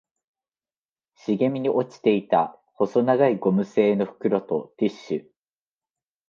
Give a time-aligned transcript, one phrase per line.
[1.13, 5.25] 茂みに落ちていた細長いゴム製の袋とティッシュ